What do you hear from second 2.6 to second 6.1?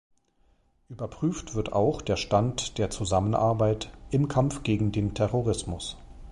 der Zusammenarbeit im Kampf gegen den Terrorismus.